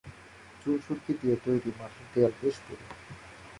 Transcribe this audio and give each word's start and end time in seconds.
চুন-সুরকি 0.61 1.11
দিয়ে 1.21 1.35
তৈরি 1.45 1.71
মঠের 1.79 2.05
দেয়াল 2.13 2.33
বেশ 2.41 2.55
পুরু। 2.65 2.85